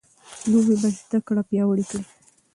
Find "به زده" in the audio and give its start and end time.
0.81-1.19